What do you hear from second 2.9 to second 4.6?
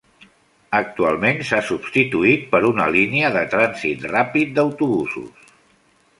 línia de trànsit ràpid